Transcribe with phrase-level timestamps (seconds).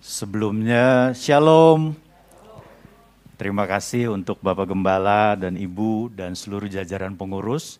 [0.00, 1.92] Sebelumnya, Shalom.
[3.36, 7.76] Terima kasih untuk Bapak Gembala dan Ibu dan seluruh jajaran pengurus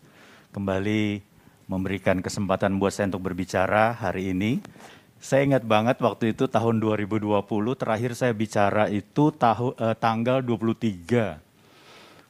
[0.53, 1.25] kembali
[1.65, 4.61] memberikan kesempatan buat saya untuk berbicara hari ini.
[5.17, 7.41] Saya ingat banget waktu itu tahun 2020
[7.73, 11.41] terakhir saya bicara itu tahu, eh, tanggal 23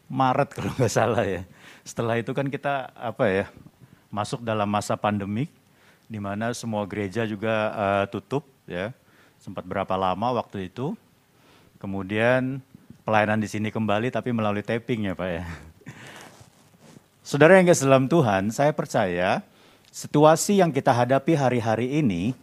[0.08, 1.44] Maret kalau nggak salah ya.
[1.84, 3.46] Setelah itu kan kita apa ya
[4.08, 5.52] masuk dalam masa pandemik
[6.08, 8.96] di mana semua gereja juga uh, tutup ya.
[9.42, 10.94] Sempat berapa lama waktu itu.
[11.82, 12.62] Kemudian
[13.02, 15.44] pelayanan di sini kembali tapi melalui taping ya Pak ya.
[17.28, 19.42] Saudara yang dalam Tuhan, saya percaya
[19.90, 22.38] situasi yang kita hadapi hari-hari ini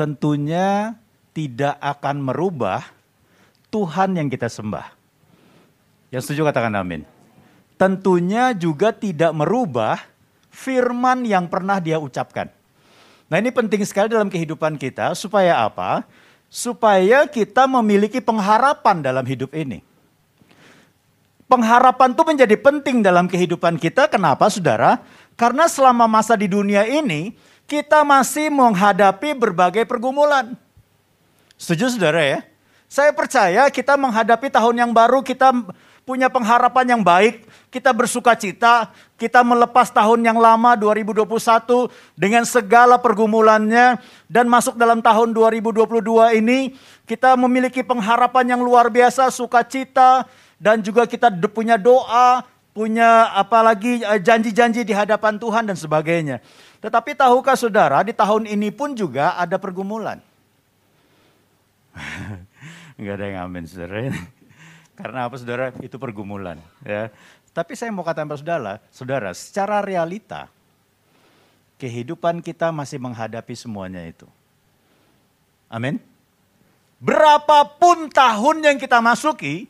[0.00, 0.96] tentunya
[1.36, 2.88] tidak akan merubah
[3.68, 4.96] Tuhan yang kita sembah.
[6.08, 7.04] Yang setuju katakan amin.
[7.76, 10.00] Tentunya juga tidak merubah
[10.48, 12.48] firman yang pernah dia ucapkan.
[13.28, 16.02] Nah ini penting sekali dalam kehidupan kita supaya apa?
[16.50, 19.86] Supaya kita memiliki pengharapan dalam hidup ini.
[21.46, 24.10] Pengharapan itu menjadi penting dalam kehidupan kita.
[24.10, 25.02] Kenapa saudara?
[25.38, 27.34] Karena selama masa di dunia ini
[27.70, 30.58] kita masih menghadapi berbagai pergumulan.
[31.54, 32.40] Setuju saudara ya?
[32.90, 35.54] Saya percaya kita menghadapi tahun yang baru kita
[36.04, 41.26] punya pengharapan yang baik, kita bersuka cita, kita melepas tahun yang lama 2021
[42.18, 46.74] dengan segala pergumulannya dan masuk dalam tahun 2022 ini
[47.06, 50.26] kita memiliki pengharapan yang luar biasa, sukacita
[50.58, 52.42] dan juga kita punya doa,
[52.74, 56.38] punya apalagi eh, janji-janji di hadapan Tuhan dan sebagainya.
[56.80, 60.18] Tetapi tahukah saudara di tahun ini pun juga ada pergumulan.
[62.98, 64.10] Enggak ada yang amin saudara.
[65.00, 65.72] Karena apa saudara?
[65.80, 66.60] Itu pergumulan.
[66.84, 67.08] Ya.
[67.50, 70.46] Tapi saya mau katakan saudara, saudara, secara realita,
[71.80, 74.28] kehidupan kita masih menghadapi semuanya itu.
[75.66, 75.98] Amin.
[77.00, 79.66] Berapapun tahun yang kita masuki,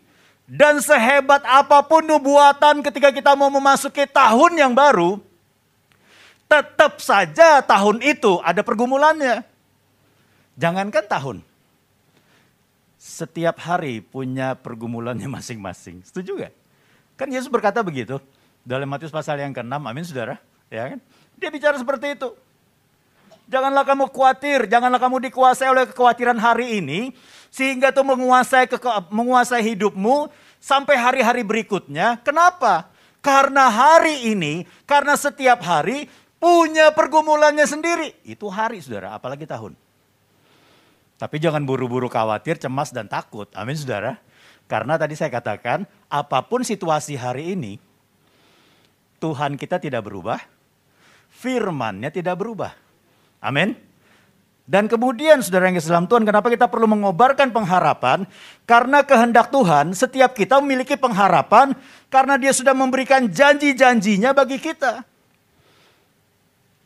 [0.50, 5.22] dan sehebat apa pun nubuatan ketika kita mau memasuki tahun yang baru,
[6.50, 9.46] tetap saja tahun itu ada pergumulannya.
[10.58, 11.36] Jangankan tahun,
[13.10, 16.06] setiap hari punya pergumulannya masing-masing.
[16.06, 16.54] Setuju gak?
[17.18, 18.22] Kan Yesus berkata begitu.
[18.62, 20.38] Dalam Matius pasal yang ke-6, amin saudara.
[20.70, 21.00] Ya kan?
[21.34, 22.30] Dia bicara seperti itu.
[23.50, 27.10] Janganlah kamu khawatir, janganlah kamu dikuasai oleh kekhawatiran hari ini.
[27.50, 28.70] Sehingga itu menguasai,
[29.10, 30.30] menguasai hidupmu
[30.62, 32.22] sampai hari-hari berikutnya.
[32.22, 32.86] Kenapa?
[33.18, 36.06] Karena hari ini, karena setiap hari
[36.38, 38.14] punya pergumulannya sendiri.
[38.22, 39.74] Itu hari saudara, apalagi tahun.
[41.20, 43.44] Tapi jangan buru-buru khawatir, cemas, dan takut.
[43.52, 44.16] Amin saudara.
[44.64, 47.76] Karena tadi saya katakan, apa pun situasi hari ini,
[49.20, 50.40] Tuhan kita tidak berubah,
[51.28, 52.72] firmannya tidak berubah.
[53.44, 53.76] Amin.
[54.64, 58.24] Dan kemudian saudara yang Islam Tuhan, kenapa kita perlu mengobarkan pengharapan?
[58.64, 61.76] Karena kehendak Tuhan, setiap kita memiliki pengharapan
[62.08, 65.04] karena dia sudah memberikan janji-janjinya bagi kita.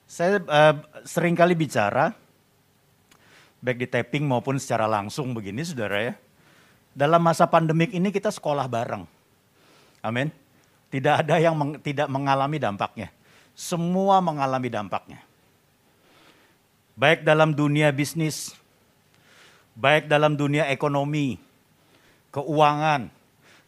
[0.09, 0.75] Saya uh,
[1.05, 2.17] sering kali bicara,
[3.65, 6.15] baik di taping maupun secara langsung begini saudara ya.
[6.93, 9.09] Dalam masa pandemik ini kita sekolah bareng.
[10.05, 10.29] Amin.
[10.93, 13.09] Tidak ada yang meng, tidak mengalami dampaknya.
[13.57, 15.19] Semua mengalami dampaknya.
[16.95, 18.55] Baik dalam dunia bisnis,
[19.75, 21.41] baik dalam dunia ekonomi,
[22.31, 23.11] keuangan,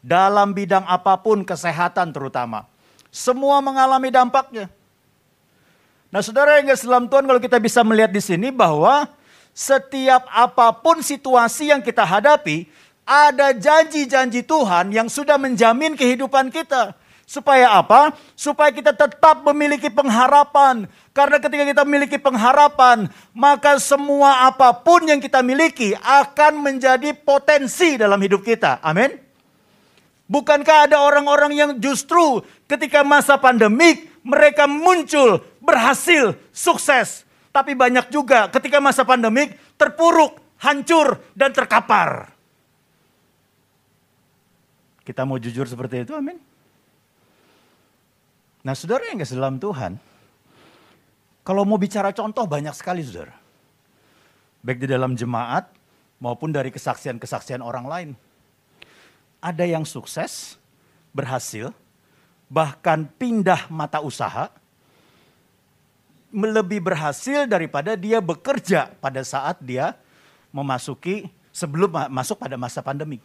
[0.04, 2.68] dalam bidang apa pun kesehatan terutama.
[3.10, 4.70] Semua mengalami dampaknya.
[6.14, 9.10] Nah saudara yang dalam Tuhan kalau kita bisa melihat di sini bahwa
[9.56, 12.68] setiap apa pun situasi yang kita hadapi,
[13.08, 16.92] ada janji-janji Tuhan yang sudah menjamin kehidupan kita.
[17.26, 18.14] Supaya apa?
[18.38, 20.86] Supaya kita tetap memiliki pengharapan.
[21.10, 27.98] Karena ketika kita memiliki pengharapan, maka semua apa pun yang kita miliki akan menjadi potensi
[27.98, 28.78] dalam hidup kita.
[28.78, 29.18] Amin.
[30.30, 37.25] Bukankah ada orang-orang yang justru ketika masa pandemik mereka muncul, berhasil, sukses.
[37.56, 42.28] Tapi banyak juga ketika masa pandemik terpuruk, hancur, dan terkapar.
[45.00, 46.36] Kita mau jujur seperti itu, amin.
[48.60, 49.96] Nah saudara yang kasih dalam Tuhan,
[51.48, 53.32] kalau mau bicara contoh banyak sekali saudara.
[54.60, 55.72] Baik di dalam jemaat
[56.20, 58.10] maupun dari kesaksian-kesaksian orang lain.
[59.40, 60.60] Ada yang sukses,
[61.16, 61.72] berhasil,
[62.52, 64.52] bahkan pindah mata usaha,
[66.36, 69.96] lebih berhasil daripada dia bekerja pada saat dia
[70.52, 73.16] memasuki sebelum masuk pada masa pandemi.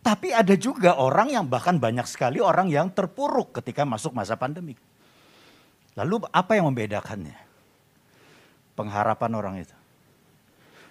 [0.00, 4.72] Tapi ada juga orang yang bahkan banyak sekali orang yang terpuruk ketika masuk masa pandemi.
[6.00, 7.36] Lalu apa yang membedakannya?
[8.72, 9.76] Pengharapan orang itu.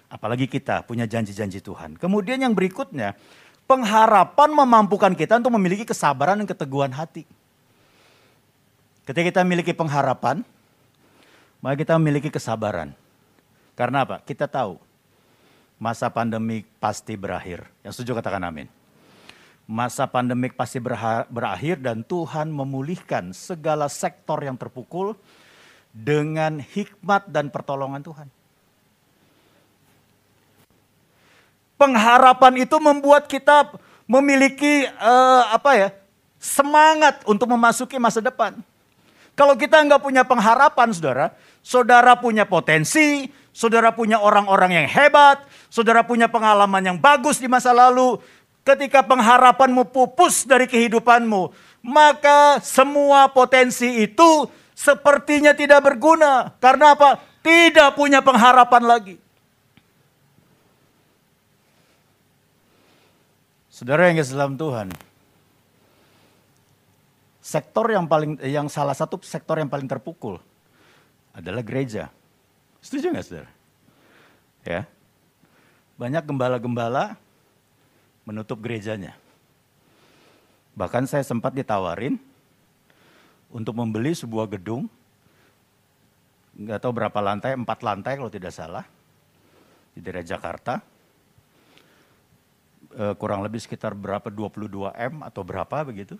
[0.06, 1.98] Apalagi kita punya janji-janji Tuhan.
[1.98, 3.18] Kemudian yang berikutnya,
[3.66, 7.26] pengharapan memampukan kita untuk memiliki kesabaran dan keteguhan hati.
[9.08, 10.44] Ketika kita memiliki pengharapan,
[11.64, 12.92] maka kita memiliki kesabaran.
[13.72, 14.20] Karena apa?
[14.20, 14.76] Kita tahu
[15.80, 17.64] masa pandemik pasti berakhir.
[17.88, 18.68] Yang setuju katakan amin.
[19.64, 20.84] Masa pandemik pasti
[21.32, 25.16] berakhir dan Tuhan memulihkan segala sektor yang terpukul
[25.96, 28.28] dengan hikmat dan pertolongan Tuhan.
[31.80, 33.72] Pengharapan itu membuat kita
[34.04, 35.90] memiliki uh, apa ya
[36.40, 38.60] semangat untuk memasuki masa depan.
[39.38, 41.30] Kalau kita nggak punya pengharapan, saudara,
[41.62, 47.70] saudara punya potensi, saudara punya orang-orang yang hebat, saudara punya pengalaman yang bagus di masa
[47.70, 48.18] lalu.
[48.66, 51.54] Ketika pengharapanmu pupus dari kehidupanmu,
[51.86, 56.58] maka semua potensi itu sepertinya tidak berguna.
[56.58, 57.22] Karena apa?
[57.46, 59.16] Tidak punya pengharapan lagi.
[63.70, 64.90] Saudara yang dalam Tuhan,
[67.48, 70.44] sektor yang paling yang salah satu sektor yang paling terpukul
[71.32, 72.12] adalah gereja.
[72.84, 73.52] Setuju nggak saudara?
[74.68, 74.84] Ya,
[75.96, 77.16] banyak gembala-gembala
[78.28, 79.16] menutup gerejanya.
[80.76, 82.20] Bahkan saya sempat ditawarin
[83.48, 84.92] untuk membeli sebuah gedung,
[86.60, 88.84] nggak tahu berapa lantai, empat lantai kalau tidak salah,
[89.96, 90.84] di daerah Jakarta
[92.92, 96.20] uh, kurang lebih sekitar berapa 22 M atau berapa begitu.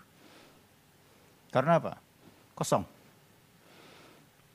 [1.48, 1.96] Karena apa?
[2.52, 2.84] Kosong.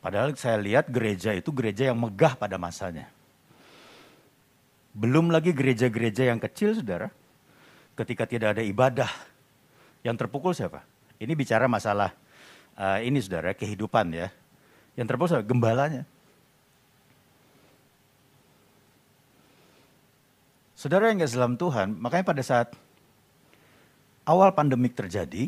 [0.04, 3.08] Padahal saya lihat gereja itu gereja yang megah pada masanya.
[4.94, 7.10] Belum lagi gereja-gereja yang kecil, saudara.
[7.98, 9.10] Ketika tidak ada ibadah,
[10.04, 10.84] yang terpukul siapa?
[11.18, 12.12] Ini bicara masalah
[12.76, 14.28] uh, ini, saudara, kehidupan ya.
[15.00, 15.46] Yang terpukul siapa?
[15.48, 16.04] Gembalanya.
[20.76, 22.76] Saudara yang gak dalam Tuhan, makanya pada saat
[24.28, 25.48] awal pandemik terjadi,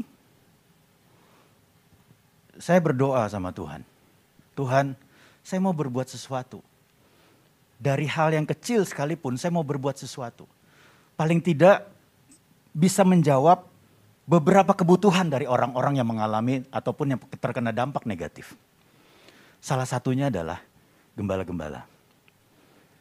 [2.60, 3.84] saya berdoa sama Tuhan.
[4.56, 4.96] Tuhan,
[5.44, 6.64] saya mau berbuat sesuatu.
[7.76, 10.48] Dari hal yang kecil sekalipun, saya mau berbuat sesuatu.
[11.20, 11.92] Paling tidak
[12.72, 13.68] bisa menjawab
[14.26, 18.58] beberapa kebutuhan dari orang-orang yang mengalami ataupun yang terkena dampak negatif.
[19.62, 20.60] Salah satunya adalah
[21.14, 21.86] gembala-gembala.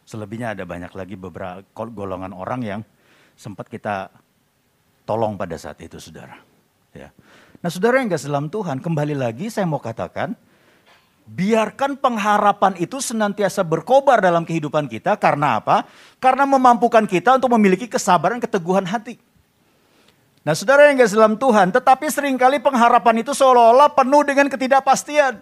[0.05, 2.81] Selebihnya ada banyak lagi beberapa golongan orang yang
[3.35, 4.13] sempat kita
[5.09, 6.37] tolong pada saat itu, saudara.
[6.93, 7.11] Ya.
[7.65, 10.37] Nah, saudara yang gak dalam Tuhan, kembali lagi saya mau katakan,
[11.25, 15.17] biarkan pengharapan itu senantiasa berkobar dalam kehidupan kita.
[15.17, 15.89] Karena apa?
[16.21, 19.17] Karena memampukan kita untuk memiliki kesabaran, keteguhan hati.
[20.45, 25.41] Nah, saudara yang gak dalam Tuhan, tetapi sering kali pengharapan itu seolah-olah penuh dengan ketidakpastian.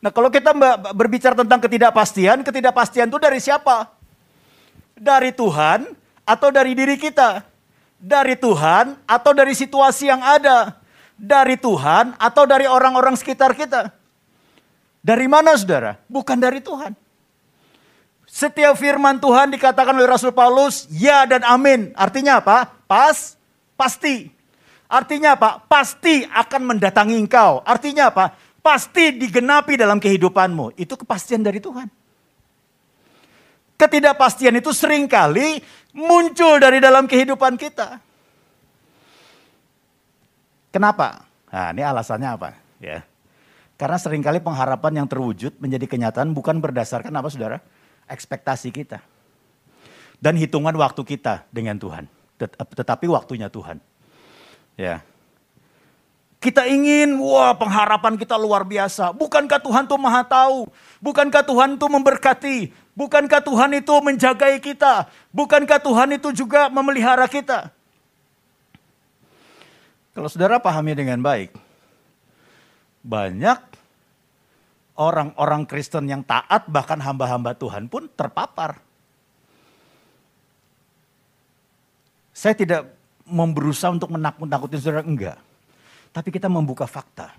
[0.00, 0.52] Nah kalau kita
[0.96, 3.88] berbicara tentang ketidakpastian, ketidakpastian itu dari siapa?
[4.96, 5.92] Dari Tuhan
[6.28, 7.40] atau dari diri kita?
[7.96, 10.83] Dari Tuhan atau dari situasi yang ada?
[11.14, 13.94] Dari Tuhan atau dari orang-orang sekitar kita?
[15.04, 16.00] Dari mana saudara?
[16.10, 16.92] Bukan dari Tuhan.
[18.26, 21.94] Setiap firman Tuhan dikatakan oleh Rasul Paulus, ya dan amin.
[21.94, 22.66] Artinya apa?
[22.90, 23.38] Pas,
[23.78, 24.26] pasti.
[24.90, 25.62] Artinya apa?
[25.70, 27.62] Pasti akan mendatangi engkau.
[27.62, 28.34] Artinya apa?
[28.64, 30.80] pasti digenapi dalam kehidupanmu.
[30.80, 31.92] Itu kepastian dari Tuhan.
[33.76, 35.60] Ketidakpastian itu sering kali
[35.92, 38.00] muncul dari dalam kehidupan kita.
[40.74, 41.30] Kenapa?
[41.54, 42.58] Nah, ini alasannya apa?
[42.82, 43.06] Ya.
[43.78, 47.62] Karena sering kali pengharapan yang terwujud menjadi kenyataan bukan berdasarkan apa saudara?
[48.10, 48.98] Ekspektasi kita.
[50.18, 52.10] Dan hitungan waktu kita dengan Tuhan.
[52.74, 53.78] Tetapi waktunya Tuhan.
[54.74, 55.06] Ya,
[56.44, 59.16] kita ingin, wah pengharapan kita luar biasa.
[59.16, 60.68] Bukankah Tuhan itu maha tahu?
[61.00, 62.56] Bukankah Tuhan itu memberkati?
[62.92, 65.08] Bukankah Tuhan itu menjagai kita?
[65.32, 67.72] Bukankah Tuhan itu juga memelihara kita?
[70.14, 71.58] Kalau saudara pahami dengan baik,
[73.02, 73.58] banyak
[74.94, 78.78] orang-orang Kristen yang taat, bahkan hamba-hamba Tuhan pun terpapar.
[82.30, 82.94] Saya tidak
[83.26, 85.38] memberusaha untuk menakut-nakutin saudara, enggak.
[86.14, 87.34] Tapi kita membuka fakta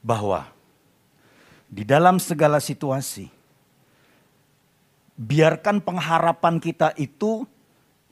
[0.00, 0.48] bahwa
[1.68, 3.28] di dalam segala situasi,
[5.16, 7.44] biarkan pengharapan kita itu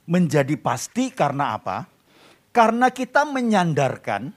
[0.05, 1.92] menjadi pasti karena apa?
[2.53, 4.29] Karena kita menyandarkan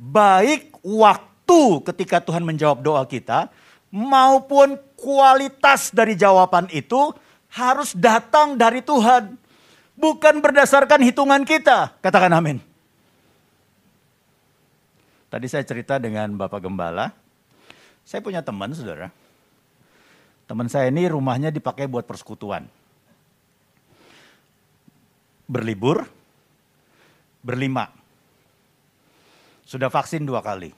[0.00, 3.52] baik waktu ketika Tuhan menjawab doa kita
[3.92, 7.12] maupun kualitas dari jawaban itu
[7.52, 9.36] harus datang dari Tuhan.
[9.94, 11.94] Bukan berdasarkan hitungan kita.
[12.02, 12.58] Katakan amin.
[15.30, 17.14] Tadi saya cerita dengan Bapak Gembala.
[18.02, 19.10] Saya punya teman, saudara.
[20.44, 22.66] Teman saya ini rumahnya dipakai buat persekutuan.
[25.46, 26.06] Berlibur,
[27.44, 27.92] berlima.
[29.68, 30.72] Sudah vaksin dua kali.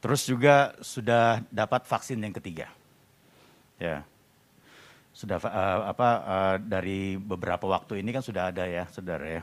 [0.00, 2.72] Terus juga sudah dapat vaksin yang ketiga.
[3.76, 4.06] Ya.
[5.12, 9.42] Sudah uh, apa uh, dari beberapa waktu ini kan sudah ada ya, Saudara ya.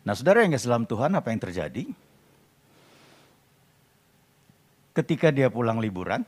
[0.00, 1.84] Nah, Saudara yang Islam Tuhan, apa yang terjadi?
[4.96, 6.26] Ketika dia pulang liburan,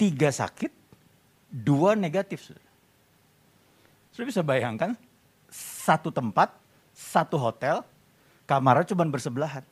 [0.00, 0.72] tiga sakit,
[1.52, 2.56] dua negatif.
[4.14, 4.96] Sudah bisa bayangkan,
[5.82, 6.54] satu tempat,
[6.94, 7.82] satu hotel,
[8.46, 9.66] kamarnya cuma bersebelahan.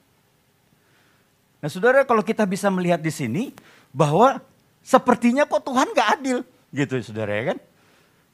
[1.62, 3.55] Nah saudara kalau kita bisa melihat di sini
[3.95, 4.43] bahwa
[4.83, 6.43] sepertinya kok Tuhan gak adil.
[6.75, 7.59] Gitu saudara ya kan.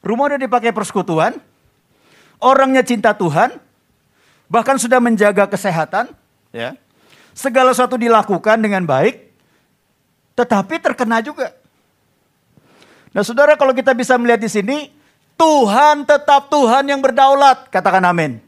[0.01, 1.37] Rumah udah dipakai persekutuan,
[2.39, 3.59] orangnya cinta Tuhan,
[4.47, 6.15] bahkan sudah menjaga kesehatan,
[6.55, 6.79] ya.
[7.37, 9.29] Segala sesuatu dilakukan dengan baik,
[10.39, 11.53] tetapi terkena juga.
[13.13, 14.95] Nah saudara kalau kita bisa melihat di sini,
[15.37, 18.41] Tuhan tetap Tuhan yang berdaulat, katakan amin.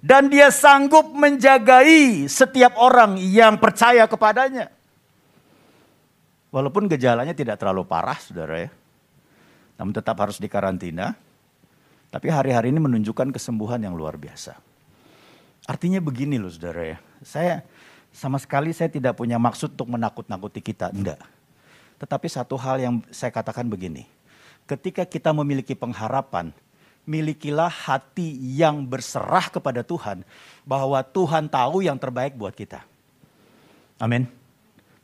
[0.00, 4.72] Dan dia sanggup menjagai setiap orang yang percaya kepadanya.
[6.50, 8.70] Walaupun gejalanya tidak terlalu parah, saudara ya.
[9.76, 11.14] Namun tetap harus dikarantina.
[12.10, 14.58] Tapi hari-hari ini menunjukkan kesembuhan yang luar biasa.
[15.68, 16.98] Artinya begini loh saudara ya.
[17.22, 17.54] Saya
[18.10, 20.90] sama sekali saya tidak punya maksud untuk menakut-nakuti kita.
[20.90, 21.22] Enggak.
[22.02, 24.08] Tetapi satu hal yang saya katakan begini.
[24.70, 26.54] Ketika kita memiliki pengharapan,
[27.02, 30.22] milikilah hati yang berserah kepada Tuhan,
[30.62, 32.86] bahwa Tuhan tahu yang terbaik buat kita.
[33.98, 34.30] Amin.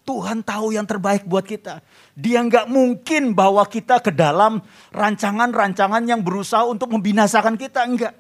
[0.07, 1.83] Tuhan tahu yang terbaik buat kita.
[2.15, 4.63] Dia nggak mungkin bawa kita ke dalam
[4.95, 8.15] rancangan-rancangan yang berusaha untuk membinasakan kita, enggak.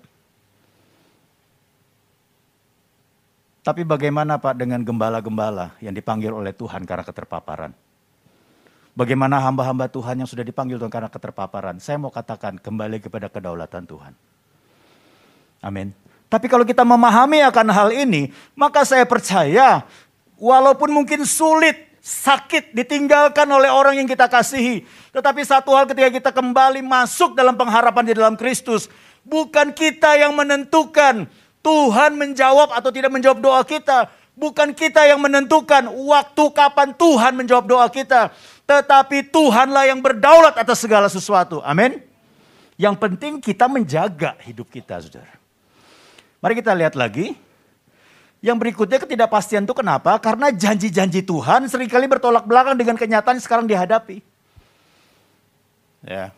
[3.62, 7.85] Tapi bagaimana Pak dengan gembala-gembala yang dipanggil oleh Tuhan karena keterpaparan?
[8.96, 11.76] Bagaimana hamba-hamba Tuhan yang sudah dipanggil Tuhan karena keterpaparan.
[11.84, 14.16] Saya mau katakan kembali kepada kedaulatan Tuhan.
[15.60, 15.92] Amin.
[16.32, 19.84] Tapi kalau kita memahami akan hal ini, maka saya percaya
[20.40, 24.88] walaupun mungkin sulit, sakit, ditinggalkan oleh orang yang kita kasihi.
[25.12, 28.88] Tetapi satu hal ketika kita kembali masuk dalam pengharapan di dalam Kristus,
[29.28, 31.28] bukan kita yang menentukan
[31.60, 34.08] Tuhan menjawab atau tidak menjawab doa kita.
[34.36, 38.36] Bukan kita yang menentukan waktu kapan Tuhan menjawab doa kita.
[38.66, 41.62] Tetapi Tuhanlah yang berdaulat atas segala sesuatu.
[41.62, 42.02] Amin.
[42.74, 45.38] Yang penting kita menjaga hidup kita, saudara.
[46.42, 47.38] Mari kita lihat lagi.
[48.44, 50.18] Yang berikutnya ketidakpastian itu kenapa?
[50.20, 54.20] Karena janji-janji Tuhan sering kali bertolak belakang dengan kenyataan sekarang dihadapi.
[56.04, 56.30] Ya.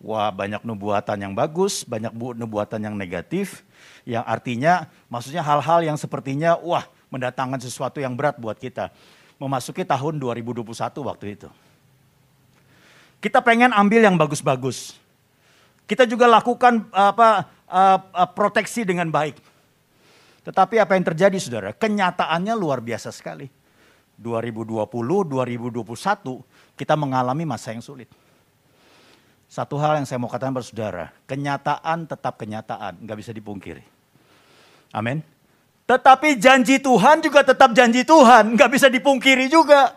[0.00, 3.66] Wah banyak nubuatan yang bagus, banyak nubuatan yang negatif.
[4.08, 8.90] Yang artinya maksudnya hal-hal yang sepertinya wah mendatangkan sesuatu yang berat buat kita
[9.36, 10.64] memasuki tahun 2021
[11.04, 11.48] waktu itu.
[13.20, 14.96] Kita pengen ambil yang bagus-bagus.
[15.86, 19.38] Kita juga lakukan apa uh, uh, proteksi dengan baik.
[20.46, 21.70] Tetapi apa yang terjadi saudara?
[21.74, 23.50] Kenyataannya luar biasa sekali.
[24.16, 28.08] 2020, 2021 kita mengalami masa yang sulit.
[29.46, 33.84] Satu hal yang saya mau katakan kepada saudara, kenyataan tetap kenyataan, nggak bisa dipungkiri.
[34.90, 35.22] Amin.
[35.86, 39.94] Tetapi janji Tuhan juga tetap janji Tuhan, nggak bisa dipungkiri juga.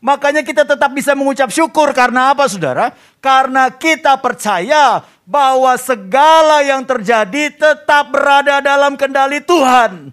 [0.00, 2.96] Makanya kita tetap bisa mengucap syukur karena apa saudara?
[3.20, 10.12] Karena kita percaya bahwa segala yang terjadi tetap berada dalam kendali Tuhan.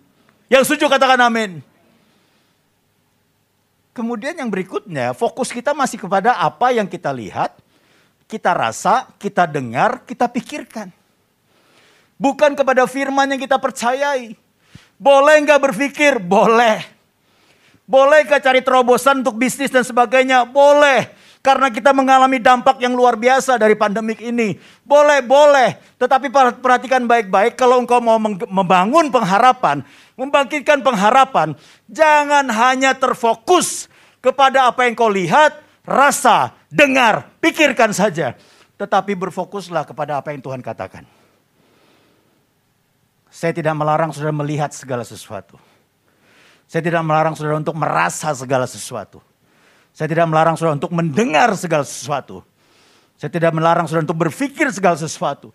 [0.51, 1.63] Yang setuju katakan amin.
[3.93, 7.53] Kemudian yang berikutnya, fokus kita masih kepada apa yang kita lihat,
[8.25, 10.89] kita rasa, kita dengar, kita pikirkan.
[12.17, 14.42] Bukan kepada firman yang kita percayai.
[15.03, 16.15] Boleh nggak berpikir?
[16.15, 16.79] Boleh.
[17.83, 20.47] Boleh nggak cari terobosan untuk bisnis dan sebagainya?
[20.47, 21.11] Boleh.
[21.43, 24.55] Karena kita mengalami dampak yang luar biasa dari pandemik ini.
[24.87, 25.75] Boleh, boleh.
[25.99, 26.31] Tetapi
[26.63, 28.15] perhatikan baik-baik kalau engkau mau
[28.47, 29.83] membangun pengharapan,
[30.15, 31.51] membangkitkan pengharapan,
[31.91, 33.91] jangan hanya terfokus
[34.23, 38.39] kepada apa yang kau lihat, rasa, dengar, pikirkan saja.
[38.79, 41.03] Tetapi berfokuslah kepada apa yang Tuhan katakan.
[43.33, 45.57] Saya tidak melarang saudara melihat segala sesuatu.
[46.69, 49.25] Saya tidak melarang saudara untuk merasa segala sesuatu.
[49.89, 52.45] Saya tidak melarang saudara untuk mendengar segala sesuatu.
[53.17, 55.49] Saya tidak melarang saudara untuk berpikir segala sesuatu.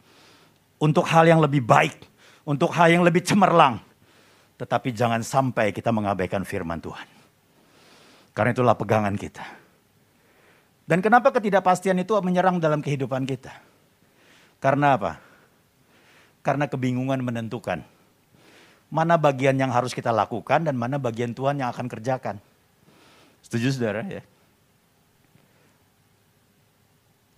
[0.82, 2.02] Untuk hal yang lebih baik.
[2.42, 3.78] Untuk hal yang lebih cemerlang.
[4.58, 7.06] Tetapi jangan sampai kita mengabaikan firman Tuhan.
[8.35, 9.47] Karena itulah pegangan kita.
[10.82, 13.54] Dan kenapa ketidakpastian itu menyerang dalam kehidupan kita?
[14.58, 15.27] Karena apa?
[16.49, 17.85] Karena kebingungan menentukan
[18.88, 22.40] mana bagian yang harus kita lakukan dan mana bagian Tuhan yang akan kerjakan.
[23.45, 24.25] Setuju saudara ya?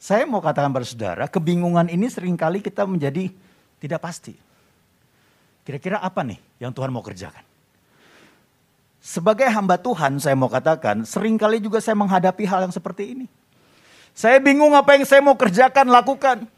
[0.01, 3.29] Saya mau katakan pada saudara, kebingungan ini sering kali kita menjadi
[3.83, 4.33] tidak pasti.
[5.67, 7.45] Kira-kira apa nih yang Tuhan mau kerjakan?
[9.01, 13.27] Sebagai hamba Tuhan saya mau katakan, sering kali juga saya menghadapi hal yang seperti ini.
[14.17, 16.49] Saya bingung apa yang saya mau kerjakan, lakukan.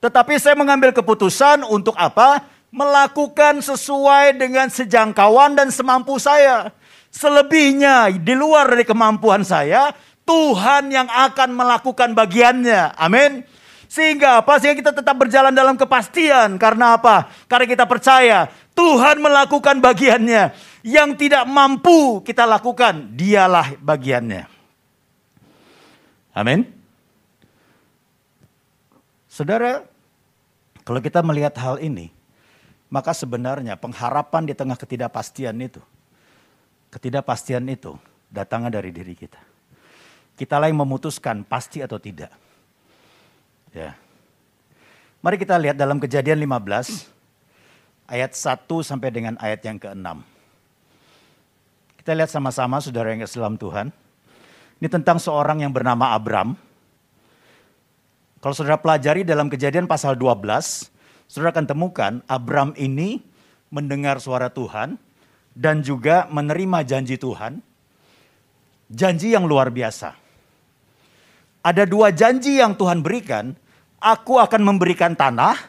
[0.00, 2.44] Tetapi saya mengambil keputusan untuk apa?
[2.72, 6.72] Melakukan sesuai dengan sejangkauan dan semampu saya.
[7.12, 9.92] Selebihnya di luar dari kemampuan saya,
[10.24, 12.96] Tuhan yang akan melakukan bagiannya.
[12.96, 13.44] Amin.
[13.90, 14.62] Sehingga apa?
[14.62, 16.54] Sehingga kita tetap berjalan dalam kepastian.
[16.56, 17.26] Karena apa?
[17.50, 20.54] Karena kita percaya Tuhan melakukan bagiannya.
[20.80, 24.48] Yang tidak mampu kita lakukan, dialah bagiannya.
[26.32, 26.79] Amin.
[29.30, 29.86] Saudara,
[30.82, 32.10] kalau kita melihat hal ini,
[32.90, 35.78] maka sebenarnya pengharapan di tengah ketidakpastian itu,
[36.90, 37.94] ketidakpastian itu
[38.26, 39.38] datangnya dari diri kita.
[40.34, 42.34] Kitalah yang memutuskan pasti atau tidak.
[43.70, 43.94] Ya.
[45.22, 47.06] Mari kita lihat dalam kejadian 15
[48.10, 50.26] ayat 1 sampai dengan ayat yang ke-6.
[52.02, 53.94] Kita lihat sama-sama saudara yang Islam Tuhan.
[54.80, 56.56] Ini tentang seorang yang bernama Abram.
[58.40, 60.88] Kalau saudara pelajari dalam kejadian pasal 12,
[61.28, 63.20] saudara akan temukan Abram ini
[63.68, 64.96] mendengar suara Tuhan
[65.52, 67.60] dan juga menerima janji Tuhan.
[68.90, 70.30] Janji yang luar biasa
[71.60, 73.52] ada dua janji yang Tuhan berikan.
[74.00, 75.60] Aku akan memberikan tanah,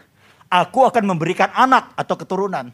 [0.48, 2.72] aku akan memberikan anak atau keturunan.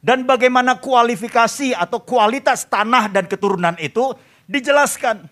[0.00, 4.14] Dan bagaimana kualifikasi atau kualitas tanah dan keturunan itu
[4.46, 5.26] dijelaskan.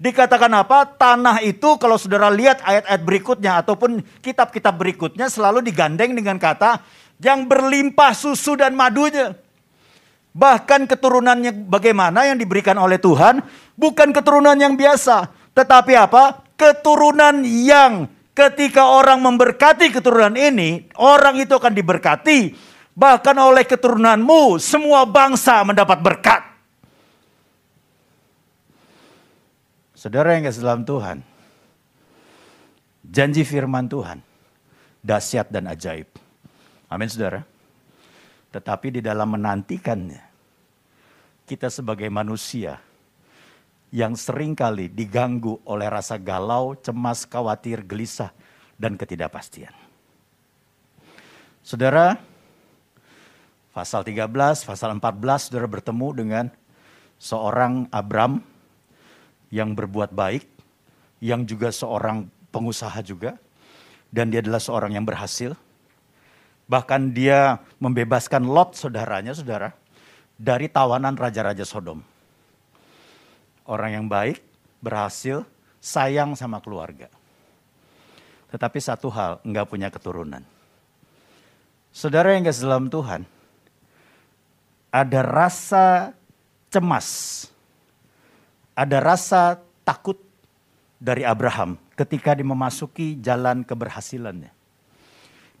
[0.00, 0.88] Dikatakan apa?
[0.96, 6.80] Tanah itu kalau saudara lihat ayat-ayat berikutnya ataupun kitab-kitab berikutnya selalu digandeng dengan kata
[7.20, 9.36] yang berlimpah susu dan madunya.
[10.32, 13.44] Bahkan keturunannya bagaimana yang diberikan oleh Tuhan
[13.76, 15.28] bukan keturunan yang biasa.
[15.52, 16.48] Tetapi apa?
[16.56, 22.56] Keturunan yang ketika orang memberkati keturunan ini, orang itu akan diberkati.
[22.96, 26.49] Bahkan oleh keturunanmu, semua bangsa mendapat berkat.
[30.00, 31.20] Saudara yang kasih dalam Tuhan,
[33.04, 34.24] janji firman Tuhan,
[35.04, 36.08] dahsyat dan ajaib.
[36.88, 37.44] Amin saudara.
[38.48, 40.24] Tetapi di dalam menantikannya,
[41.44, 42.80] kita sebagai manusia
[43.92, 48.32] yang sering kali diganggu oleh rasa galau, cemas, khawatir, gelisah,
[48.80, 49.76] dan ketidakpastian.
[51.60, 52.16] Saudara,
[53.76, 56.44] pasal 13, pasal 14, saudara bertemu dengan
[57.20, 58.49] seorang Abram
[59.50, 60.46] yang berbuat baik,
[61.22, 63.36] yang juga seorang pengusaha juga,
[64.08, 65.54] dan dia adalah seorang yang berhasil.
[66.70, 69.74] Bahkan dia membebaskan Lot saudaranya, saudara,
[70.38, 72.00] dari tawanan raja-raja Sodom
[73.70, 74.42] orang yang baik,
[74.82, 75.46] berhasil,
[75.78, 77.06] sayang sama keluarga.
[78.50, 80.42] Tetapi satu hal, enggak punya keturunan.
[81.94, 83.22] Saudara yang kasih dalam Tuhan,
[84.90, 86.10] ada rasa
[86.66, 87.46] cemas,
[88.80, 90.16] ada rasa takut
[90.96, 94.48] dari Abraham ketika dia memasuki jalan keberhasilannya.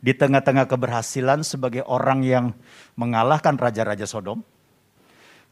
[0.00, 2.56] Di tengah-tengah keberhasilan sebagai orang yang
[2.96, 4.40] mengalahkan raja-raja Sodom,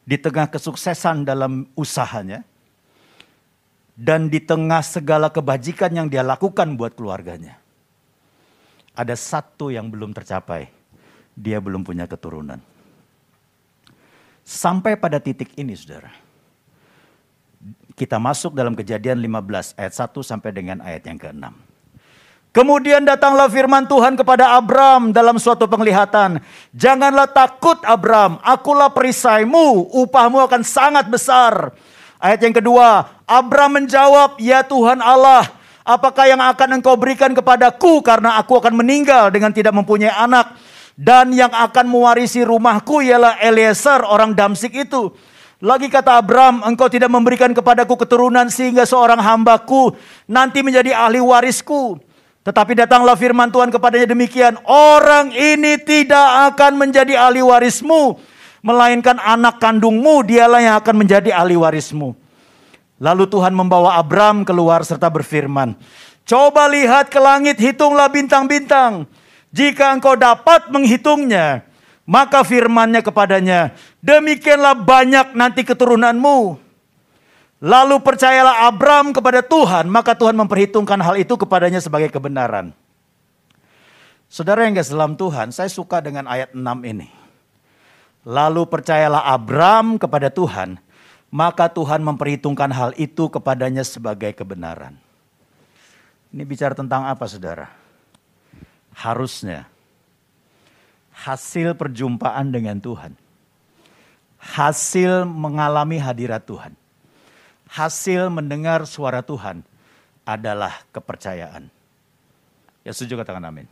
[0.08, 2.40] di tengah kesuksesan dalam usahanya,
[3.92, 7.60] dan di tengah segala kebajikan yang dia lakukan buat keluarganya.
[8.96, 10.72] Ada satu yang belum tercapai,
[11.36, 12.64] dia belum punya keturunan.
[14.48, 16.08] Sampai pada titik ini saudara,
[17.98, 21.50] kita masuk dalam kejadian 15 ayat 1 sampai dengan ayat yang ke-6.
[22.54, 26.40] Kemudian datanglah firman Tuhan kepada Abram dalam suatu penglihatan.
[26.72, 31.76] Janganlah takut Abram, akulah perisaimu, upahmu akan sangat besar.
[32.16, 35.44] Ayat yang kedua, Abram menjawab, ya Tuhan Allah,
[35.84, 40.56] apakah yang akan engkau berikan kepadaku karena aku akan meninggal dengan tidak mempunyai anak.
[40.98, 45.14] Dan yang akan mewarisi rumahku ialah Eliezer orang Damsik itu.
[45.58, 49.90] Lagi kata Abram, engkau tidak memberikan kepadaku keturunan sehingga seorang hambaku
[50.30, 51.98] nanti menjadi ahli warisku.
[52.46, 58.22] Tetapi datanglah firman Tuhan kepadanya demikian, orang ini tidak akan menjadi ahli warismu,
[58.62, 62.14] melainkan anak kandungmu dialah yang akan menjadi ahli warismu.
[63.02, 65.74] Lalu Tuhan membawa Abram keluar serta berfirman,
[66.22, 69.10] Coba lihat ke langit, hitunglah bintang-bintang.
[69.50, 71.67] Jika engkau dapat menghitungnya,
[72.08, 76.56] maka firmannya kepadanya, demikianlah banyak nanti keturunanmu.
[77.60, 82.72] Lalu percayalah Abram kepada Tuhan, maka Tuhan memperhitungkan hal itu kepadanya sebagai kebenaran.
[84.24, 87.12] Saudara yang guys dalam Tuhan, saya suka dengan ayat 6 ini.
[88.24, 90.80] Lalu percayalah Abram kepada Tuhan,
[91.28, 94.96] maka Tuhan memperhitungkan hal itu kepadanya sebagai kebenaran.
[96.32, 97.68] Ini bicara tentang apa saudara?
[98.96, 99.68] Harusnya
[101.18, 103.18] hasil perjumpaan dengan Tuhan.
[104.38, 106.72] Hasil mengalami hadirat Tuhan.
[107.68, 109.66] Hasil mendengar suara Tuhan
[110.22, 111.66] adalah kepercayaan.
[112.86, 113.66] Ya setuju katakan amin.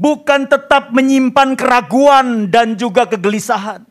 [0.00, 3.84] Bukan tetap menyimpan keraguan dan juga kegelisahan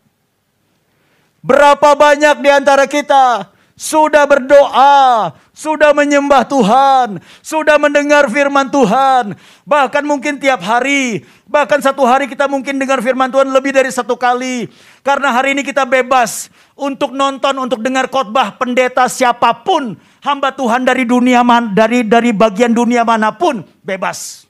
[1.46, 9.36] Berapa banyak di antara kita sudah berdoa, sudah menyembah Tuhan, sudah mendengar firman Tuhan,
[9.68, 14.16] bahkan mungkin tiap hari, bahkan satu hari kita mungkin dengar firman Tuhan lebih dari satu
[14.16, 14.72] kali,
[15.04, 16.48] karena hari ini kita bebas
[16.80, 22.32] untuk nonton, untuk dengar khotbah pendeta siapa pun, hamba Tuhan dari dunia man, dari dari
[22.32, 24.48] bagian dunia mana pun bebas.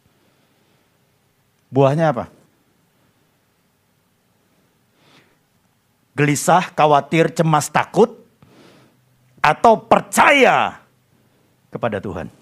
[1.74, 2.36] Buahnya apa?
[6.16, 8.25] gelisah, khawatir, cemas, takut,
[9.46, 10.82] atau percaya
[11.70, 12.34] kepada Tuhan?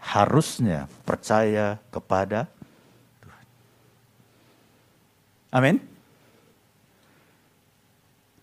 [0.00, 2.48] Harusnya percaya kepada
[3.20, 3.44] Tuhan.
[5.52, 5.76] Amin.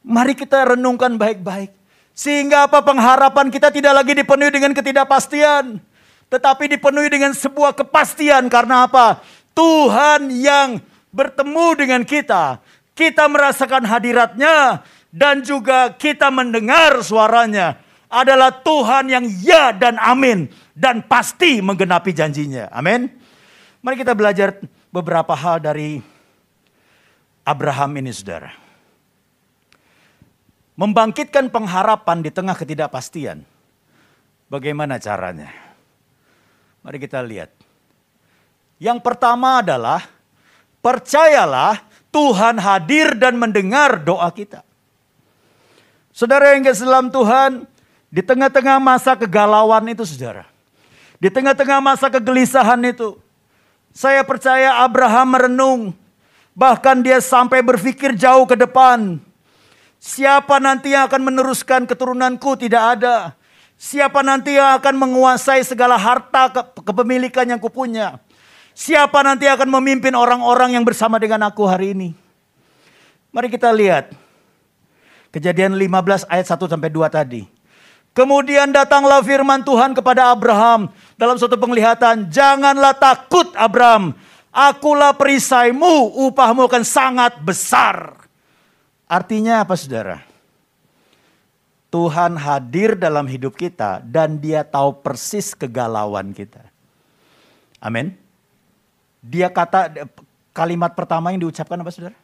[0.06, 1.74] Mari kita renungkan baik-baik.
[2.14, 5.82] Sehingga apa pengharapan kita tidak lagi dipenuhi dengan ketidakpastian.
[6.30, 8.46] Tetapi dipenuhi dengan sebuah kepastian.
[8.48, 9.26] Karena apa?
[9.58, 10.78] Tuhan yang
[11.10, 12.62] bertemu dengan kita
[13.00, 21.06] kita merasakan hadiratnya dan juga kita mendengar suaranya adalah Tuhan yang ya dan amin dan
[21.06, 22.70] pasti menggenapi janjinya.
[22.74, 23.10] Amin.
[23.86, 24.58] Mari kita belajar
[24.90, 26.02] beberapa hal dari
[27.46, 28.54] Abraham ini saudara.
[30.80, 33.44] Membangkitkan pengharapan di tengah ketidakpastian.
[34.50, 35.52] Bagaimana caranya?
[36.82, 37.52] Mari kita lihat.
[38.80, 40.08] Yang pertama adalah
[40.80, 44.69] percayalah Tuhan hadir dan mendengar doa kita.
[46.20, 47.64] Saudara yang kasih dalam Tuhan,
[48.12, 50.44] di tengah-tengah masa kegalauan itu saudara.
[51.16, 53.16] Di tengah-tengah masa kegelisahan itu.
[53.96, 55.82] Saya percaya Abraham merenung.
[56.52, 59.16] Bahkan dia sampai berpikir jauh ke depan.
[59.96, 63.32] Siapa nanti yang akan meneruskan keturunanku tidak ada.
[63.80, 66.52] Siapa nanti yang akan menguasai segala harta
[66.84, 68.20] kepemilikan yang kupunya.
[68.76, 72.12] Siapa nanti akan memimpin orang-orang yang bersama dengan aku hari ini?
[73.32, 74.28] Mari kita lihat.
[75.30, 77.44] Kejadian 15 ayat 1 sampai 2 tadi.
[78.18, 84.18] Kemudian datanglah firman Tuhan kepada Abraham dalam suatu penglihatan, "Janganlah takut, Abraham.
[84.50, 88.26] Akulah perisaimu, upahmu akan sangat besar."
[89.06, 90.26] Artinya apa, Saudara?
[91.90, 96.62] Tuhan hadir dalam hidup kita dan Dia tahu persis kegalauan kita.
[97.82, 98.14] Amin.
[99.26, 100.06] Dia kata
[100.54, 102.18] kalimat pertama yang diucapkan apa saudara?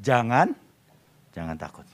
[0.00, 0.56] Jangan,
[1.34, 1.86] jangan takut.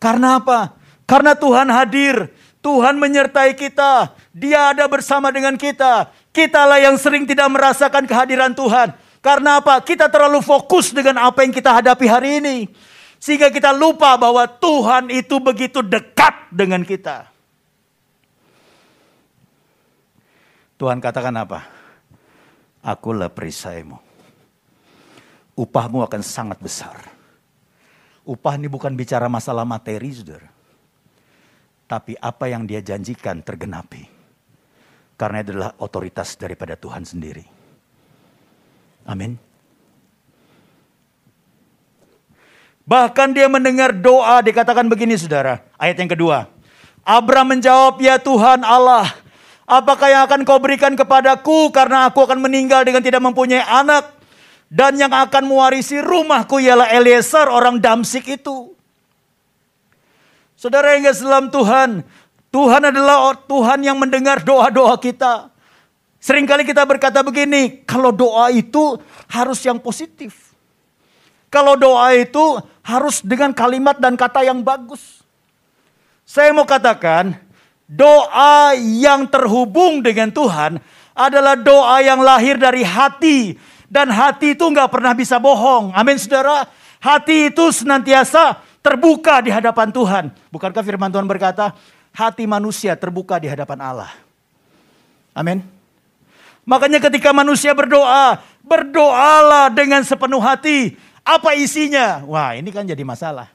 [0.00, 0.74] Karena apa?
[1.04, 2.32] Karena Tuhan hadir.
[2.60, 4.12] Tuhan menyertai kita.
[4.36, 6.12] Dia ada bersama dengan kita.
[6.30, 8.92] Kitalah yang sering tidak merasakan kehadiran Tuhan.
[9.20, 9.80] Karena apa?
[9.84, 12.56] Kita terlalu fokus dengan apa yang kita hadapi hari ini.
[13.20, 17.28] Sehingga kita lupa bahwa Tuhan itu begitu dekat dengan kita.
[20.80, 21.80] Tuhan katakan apa?
[22.80, 24.00] akulah perisaimu.
[25.56, 27.19] Upahmu akan sangat besar.
[28.24, 30.48] Upah ini bukan bicara masalah materi, saudara.
[31.88, 34.06] Tapi apa yang dia janjikan tergenapi.
[35.18, 37.44] Karena itu adalah otoritas daripada Tuhan sendiri.
[39.08, 39.36] Amin.
[42.86, 45.66] Bahkan dia mendengar doa dikatakan begini saudara.
[45.76, 46.48] Ayat yang kedua.
[47.02, 49.08] Abraham menjawab, ya Tuhan Allah
[49.70, 54.18] Apakah yang akan kau berikan kepadaku karena aku akan meninggal dengan tidak mempunyai anak?
[54.70, 58.70] Dan yang akan mewarisi rumahku ialah Eliezer orang Damsik itu.
[60.54, 62.06] Saudara yang dalam Tuhan,
[62.54, 65.50] Tuhan adalah Tuhan yang mendengar doa-doa kita.
[66.22, 68.94] Seringkali kita berkata begini, kalau doa itu
[69.26, 70.54] harus yang positif.
[71.50, 75.26] Kalau doa itu harus dengan kalimat dan kata yang bagus.
[76.22, 77.34] Saya mau katakan,
[77.90, 80.78] Doa yang terhubung dengan Tuhan
[81.10, 83.58] adalah doa yang lahir dari hati.
[83.90, 85.90] Dan hati itu nggak pernah bisa bohong.
[85.98, 86.70] Amin saudara.
[87.02, 90.24] Hati itu senantiasa terbuka di hadapan Tuhan.
[90.54, 91.74] Bukankah firman Tuhan berkata,
[92.14, 94.12] hati manusia terbuka di hadapan Allah.
[95.34, 95.66] Amin.
[96.62, 100.94] Makanya ketika manusia berdoa, berdoalah dengan sepenuh hati.
[101.26, 102.22] Apa isinya?
[102.30, 103.50] Wah ini kan jadi masalah.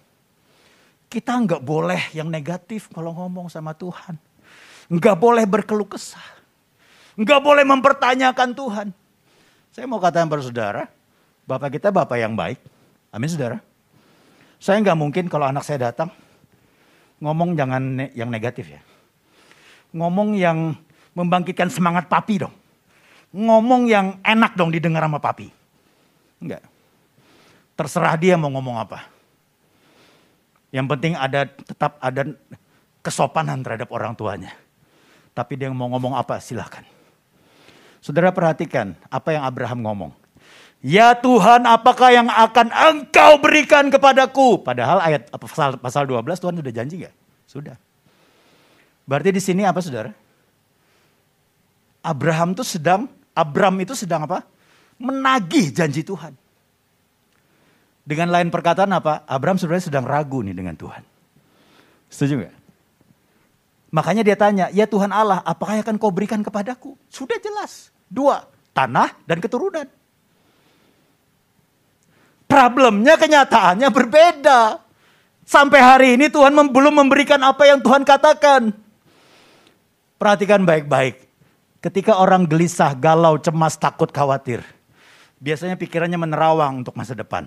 [1.07, 4.19] Kita nggak boleh yang negatif kalau ngomong sama Tuhan.
[4.91, 6.27] Nggak boleh berkeluh kesah.
[7.15, 8.87] Nggak boleh mempertanyakan Tuhan.
[9.75, 10.87] Saya mau katakan pada saudara,
[11.43, 12.63] Bapak kita Bapak yang baik.
[13.11, 13.59] Amin saudara.
[14.55, 16.15] Saya nggak mungkin kalau anak saya datang
[17.19, 18.79] ngomong jangan ne yang negatif ya.
[19.91, 20.79] Ngomong yang
[21.11, 22.55] membangkitkan semangat papi dong.
[23.35, 25.51] Ngomong yang enak dong didengar sama papi.
[26.39, 26.63] Enggak.
[27.75, 29.11] Terserah dia mau ngomong apa.
[30.71, 32.31] Yang penting ada tetap ada
[33.03, 34.55] kesopanan terhadap orang tuanya.
[35.35, 36.87] Tapi dia mau ngomong apa silahkan.
[38.05, 40.11] Saudara perhatikan apa yang Abraham ngomong.
[40.85, 44.61] Ya Tuhan, apakah yang akan engkau berikan kepadaku?
[44.61, 47.15] Padahal ayat pasal, pasal 12 Tuhan sudah janji gak?
[47.49, 47.73] Sudah.
[49.09, 50.13] Berarti di sini apa saudara?
[52.05, 54.45] Abraham itu sedang, Abram itu sedang apa?
[55.01, 56.37] Menagih janji Tuhan.
[58.05, 59.25] Dengan lain perkataan apa?
[59.25, 61.01] Abraham sebenarnya sedang ragu nih dengan Tuhan.
[62.13, 62.55] Setuju gak?
[63.89, 66.93] Makanya dia tanya, ya Tuhan Allah, apakah yang akan kau berikan kepadaku?
[67.09, 67.94] Sudah jelas.
[68.05, 68.41] Dua,
[68.71, 69.87] tanah dan keturunan.
[72.45, 74.79] Problemnya kenyataannya berbeda.
[75.45, 78.73] Sampai hari ini Tuhan belum memberikan apa yang Tuhan katakan.
[80.17, 81.25] Perhatikan baik-baik.
[81.83, 84.65] Ketika orang gelisah, galau, cemas, takut, khawatir.
[85.37, 87.45] Biasanya pikirannya menerawang untuk masa depan.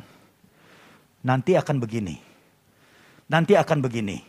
[1.27, 2.23] Nanti akan begini.
[3.27, 4.23] Nanti akan begini.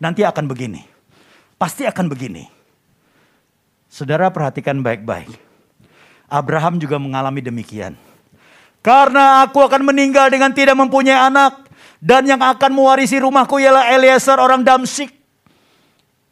[0.00, 0.80] Nanti akan begini.
[1.60, 2.57] Pasti akan begini.
[3.88, 5.32] Saudara perhatikan baik-baik.
[6.28, 7.96] Abraham juga mengalami demikian.
[8.84, 11.66] Karena aku akan meninggal dengan tidak mempunyai anak.
[11.98, 15.10] Dan yang akan mewarisi rumahku ialah Eliezer orang Damsik.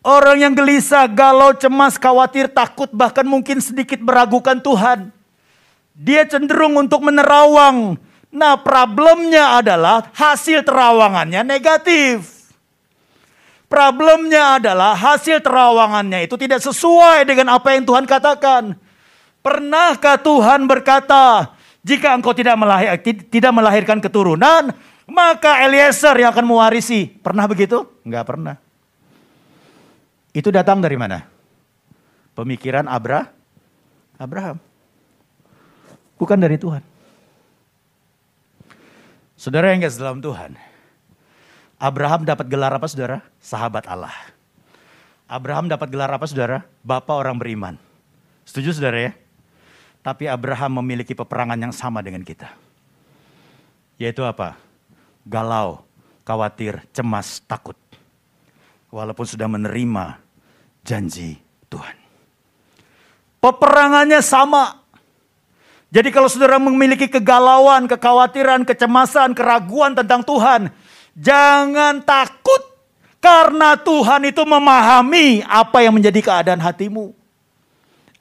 [0.06, 5.10] Orang yang gelisah, galau, cemas, khawatir, takut, bahkan mungkin sedikit meragukan Tuhan.
[5.96, 7.98] Dia cenderung untuk menerawang.
[8.30, 12.35] Nah problemnya adalah hasil terawangannya negatif.
[13.66, 18.78] Problemnya adalah hasil terawangannya itu tidak sesuai dengan apa yang Tuhan katakan.
[19.42, 24.70] Pernahkah Tuhan berkata, jika engkau tidak, melahir, tidak melahirkan keturunan,
[25.06, 27.10] maka Eliezer yang akan mewarisi.
[27.10, 27.86] Pernah begitu?
[28.06, 28.58] Enggak pernah.
[30.30, 31.26] Itu datang dari mana?
[32.34, 33.30] Pemikiran Abra,
[34.18, 34.62] Abraham.
[36.18, 36.82] Bukan dari Tuhan.
[39.36, 40.75] Saudara yang guys dalam Tuhan.
[41.76, 43.20] Abraham dapat gelar apa saudara?
[43.36, 44.12] Sahabat Allah.
[45.28, 46.64] Abraham dapat gelar apa saudara?
[46.80, 47.74] Bapak orang beriman.
[48.48, 49.12] Setuju saudara ya?
[50.00, 52.48] Tapi Abraham memiliki peperangan yang sama dengan kita.
[54.00, 54.56] Yaitu apa?
[55.26, 55.82] Galau,
[56.22, 57.76] khawatir, cemas, takut.
[58.88, 60.16] Walaupun sudah menerima
[60.86, 61.36] janji
[61.66, 61.96] Tuhan.
[63.42, 64.86] Peperangannya sama.
[65.90, 70.70] Jadi kalau saudara memiliki kegalauan, kekhawatiran, kecemasan, keraguan tentang Tuhan,
[71.16, 72.62] jangan takut
[73.18, 77.10] karena Tuhan itu memahami apa yang menjadi keadaan hatimu.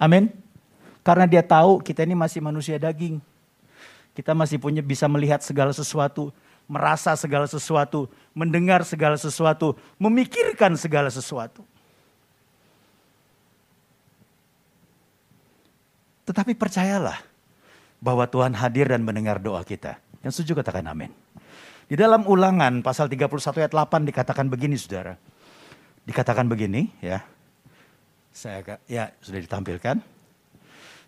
[0.02, 0.34] Amin.
[1.06, 3.22] Karena dia tahu kita ini masih manusia daging.
[4.18, 6.34] Kita masih punya bisa melihat segala sesuatu,
[6.66, 11.62] merasa segala sesuatu, mendengar segala sesuatu, memikirkan segala sesuatu.
[16.26, 17.22] Tetapi percayalah
[18.02, 20.02] bahwa Tuhan hadir dan mendengar doa kita.
[20.26, 21.25] Yang setuju katakan amin.
[21.86, 25.14] Di dalam ulangan pasal 31 ayat 8 dikatakan begini saudara.
[26.02, 27.22] Dikatakan begini ya.
[28.34, 30.02] Saya ya sudah ditampilkan.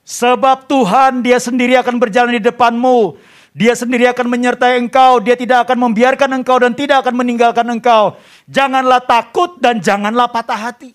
[0.07, 3.17] Sebab Tuhan dia sendiri akan berjalan di depanmu.
[3.57, 5.17] Dia sendiri akan menyertai engkau.
[5.17, 8.13] Dia tidak akan membiarkan engkau dan tidak akan meninggalkan engkau.
[8.45, 10.93] Janganlah takut dan janganlah patah hati.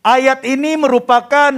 [0.00, 1.52] Ayat ini merupakan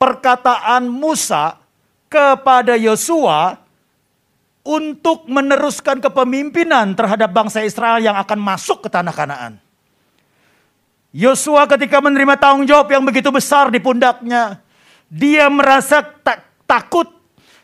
[0.00, 1.60] perkataan Musa
[2.08, 3.59] kepada Yosua
[4.60, 9.56] untuk meneruskan kepemimpinan terhadap bangsa Israel yang akan masuk ke tanah Kanaan.
[11.10, 14.62] Yosua ketika menerima tanggung jawab yang begitu besar di pundaknya,
[15.10, 17.10] dia merasa tak, takut,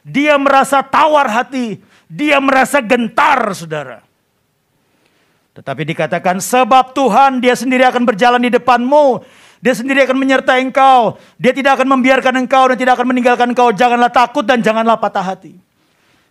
[0.03, 1.79] dia merasa tawar hati,
[2.11, 4.03] dia merasa gentar, saudara.
[5.57, 9.25] Tetapi dikatakan sebab Tuhan dia sendiri akan berjalan di depanmu.
[9.65, 11.17] Dia sendiri akan menyertai engkau.
[11.41, 13.73] Dia tidak akan membiarkan engkau dan tidak akan meninggalkan engkau.
[13.73, 15.66] Janganlah takut dan janganlah patah hati.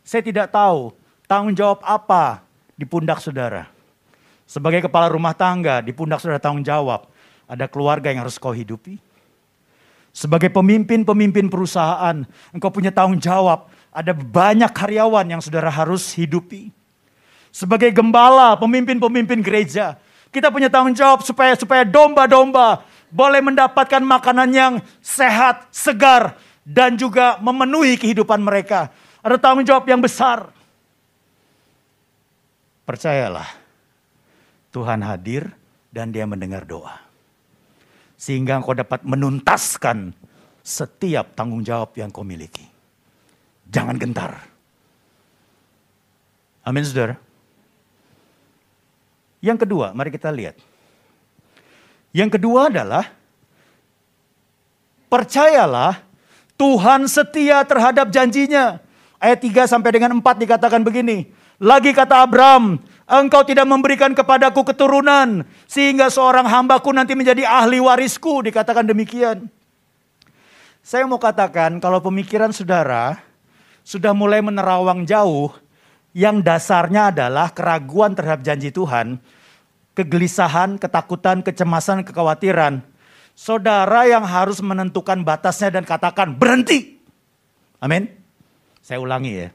[0.06, 0.94] Saya tidak tahu
[1.26, 2.46] tanggung jawab apa
[2.78, 3.66] di pundak saudara.
[4.46, 7.10] Sebagai kepala rumah tangga, di pundak saudara tanggung jawab.
[7.50, 9.02] Ada keluarga yang harus kau hidupi.
[10.14, 12.22] Sebagai pemimpin-pemimpin perusahaan,
[12.54, 13.66] engkau punya tanggung jawab.
[13.90, 16.70] Ada banyak karyawan yang saudara harus hidupi.
[17.50, 19.98] Sebagai gembala, pemimpin-pemimpin gereja,
[20.30, 27.42] kita punya tanggung jawab supaya supaya domba-domba boleh mendapatkan makanan yang sehat, segar, dan juga
[27.42, 28.94] memenuhi kehidupan mereka.
[29.26, 30.54] Ada tanggung jawab yang besar.
[32.86, 33.50] Percayalah,
[34.70, 35.50] Tuhan hadir
[35.90, 37.02] dan dia mendengar doa.
[38.14, 40.14] Sehingga engkau dapat menuntaskan
[40.62, 42.70] setiap tanggung jawab yang kau miliki.
[43.66, 44.46] Jangan gentar.
[46.62, 47.18] Amin saudara.
[49.42, 50.54] Yang kedua, mari kita lihat.
[52.14, 53.10] Yang kedua adalah
[55.10, 55.98] percayalah
[56.54, 58.85] Tuhan setia terhadap janjinya.
[59.26, 61.34] Ayat 3 sampai dengan 4 dikatakan begini.
[61.58, 62.78] Lagi kata Abraham,
[63.10, 65.42] engkau tidak memberikan kepadaku keturunan.
[65.66, 68.46] Sehingga seorang hambaku nanti menjadi ahli warisku.
[68.46, 69.50] Dikatakan demikian.
[70.86, 73.18] Saya mau katakan kalau pemikiran saudara
[73.82, 75.50] sudah mulai menerawang jauh.
[76.14, 79.20] Yang dasarnya adalah keraguan terhadap janji Tuhan
[79.96, 82.84] kegelisahan, ketakutan, kecemasan, kekhawatiran.
[83.36, 87.00] Saudara yang harus menentukan batasnya dan katakan berhenti.
[87.80, 88.25] Amin.
[88.86, 89.50] Saya ulangi ya.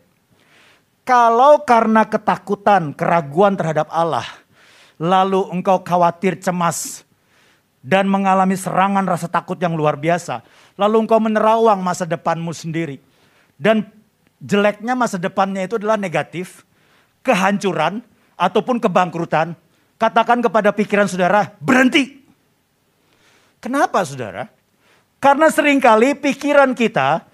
[1.06, 4.26] Kalau karena ketakutan, keraguan terhadap Allah,
[4.98, 7.06] lalu engkau khawatir, cemas,
[7.78, 10.42] dan mengalami serangan rasa takut yang luar biasa,
[10.74, 12.98] lalu engkau menerawang masa depanmu sendiri.
[13.54, 13.86] Dan
[14.42, 16.66] jeleknya masa depannya itu adalah negatif,
[17.22, 18.02] kehancuran,
[18.34, 19.54] ataupun kebangkrutan,
[20.00, 22.24] Katakan kepada pikiran saudara, berhenti.
[23.60, 24.48] Kenapa saudara?
[25.20, 27.28] Karena sering kali pikiran kita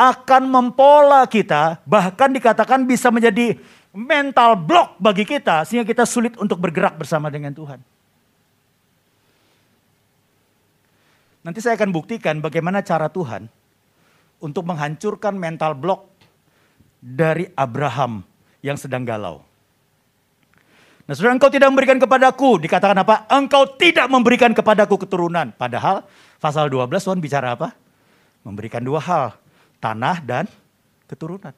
[0.00, 3.60] akan mempola kita, bahkan dikatakan bisa menjadi
[3.92, 7.84] mental block bagi kita, sehingga kita sulit untuk bergerak bersama dengan Tuhan.
[11.44, 13.44] Nanti saya akan buktikan bagaimana cara Tuhan
[14.40, 16.08] untuk menghancurkan mental block
[17.00, 18.24] dari Abraham
[18.64, 19.44] yang sedang galau.
[21.04, 23.28] Nah saudara engkau tidak memberikan kepadaku, dikatakan apa?
[23.28, 25.52] Engkau tidak memberikan kepadaku keturunan.
[25.56, 26.08] Padahal
[26.40, 27.72] pasal 12 Tuhan bicara apa?
[28.44, 29.36] Memberikan dua hal,
[29.80, 30.44] tanah dan
[31.08, 31.56] keturunan.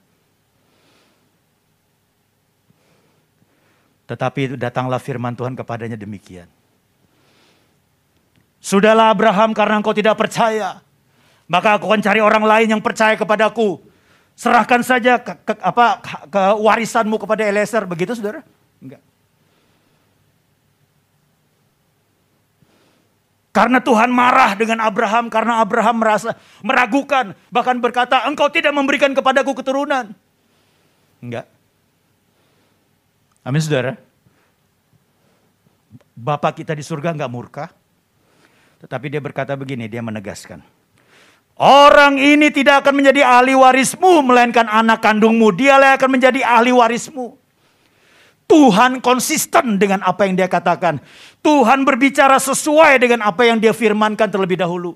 [4.06, 6.46] Tetapi datanglah firman Tuhan kepadanya demikian.
[8.62, 10.78] Sudahlah Abraham karena engkau tidak percaya.
[11.50, 13.82] Maka aku akan cari orang lain yang percaya kepadaku.
[14.38, 17.84] Serahkan saja ke, ke, apa, ke warisanmu kepada Eliezer.
[17.84, 18.40] Begitu saudara?
[18.78, 19.02] Enggak.
[23.52, 26.32] Karena Tuhan marah dengan Abraham karena Abraham merasa
[26.64, 30.16] meragukan, bahkan berkata, "Engkau tidak memberikan kepadaku keturunan."
[31.20, 31.44] Enggak.
[33.44, 34.00] Amin Saudara.
[36.16, 37.66] Bapak kita di surga enggak murka.
[38.80, 40.64] Tetapi dia berkata begini, dia menegaskan.
[41.60, 45.52] Orang ini tidak akan menjadi ahli warismu, melainkan anak kandungmu.
[45.52, 47.41] Dialah akan menjadi ahli warismu.
[48.52, 51.00] Tuhan konsisten dengan apa yang dia katakan.
[51.40, 54.92] Tuhan berbicara sesuai dengan apa yang dia firmankan terlebih dahulu.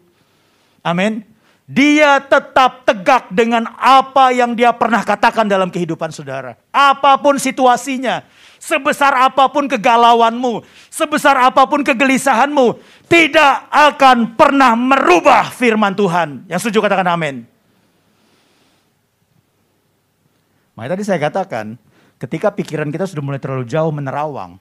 [0.85, 1.25] Amin.
[1.65, 6.61] Dia tetap tegak dengan apa yang dia pernah katakan dalam kehidupan saudara.
[6.69, 8.23] Apa pun situasinya,
[8.61, 12.77] sebesar apa pun kegalauanmu, sebesar apa pun kegelisahanmu,
[13.09, 16.45] tidak akan pernah merubah firman Tuhan.
[16.47, 17.49] Yang setuju katakan amin.
[20.77, 21.81] Makanya tadi saya katakan,
[22.17, 24.57] Ketika pikiran kita sudah mulai terlalu jauh menerawang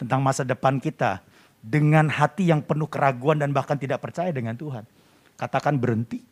[0.00, 1.20] tentang masa depan kita
[1.60, 4.88] dengan hati yang penuh keraguan dan bahkan tidak percaya dengan Tuhan.
[5.36, 6.24] Katakan berhenti.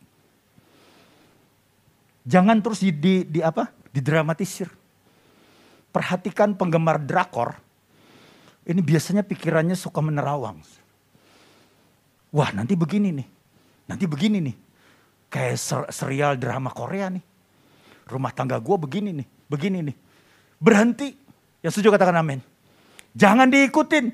[2.25, 3.69] Jangan terus di, di, di apa?
[3.93, 4.73] Didramatisir.
[5.93, 7.61] Perhatikan penggemar drakor.
[8.65, 10.65] Ini biasanya pikirannya suka menerawang.
[12.33, 13.29] Wah nanti begini nih.
[13.85, 14.57] Nanti begini nih.
[15.29, 15.61] Kayak
[15.93, 17.21] serial drama Korea nih.
[18.09, 19.29] Rumah tangga gue begini nih.
[19.45, 19.97] Begini nih
[20.59, 21.17] berhenti.
[21.65, 22.41] Yang setuju katakan amin.
[23.15, 24.11] Jangan diikutin.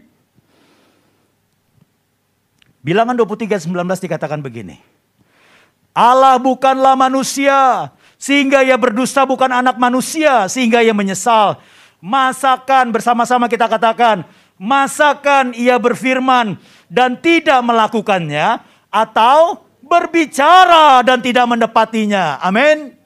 [2.80, 4.80] Bilangan 23 19 dikatakan begini.
[5.90, 11.60] Allah bukanlah manusia sehingga ia berdusta bukan anak manusia sehingga ia menyesal.
[12.00, 14.24] Masakan bersama-sama kita katakan,
[14.56, 16.56] masakan ia berfirman
[16.88, 22.40] dan tidak melakukannya atau berbicara dan tidak mendepatinya.
[22.40, 22.99] Amin.